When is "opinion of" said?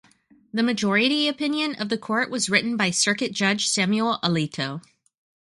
1.27-1.89